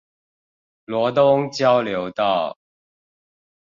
[0.85, 2.57] 羅東交流道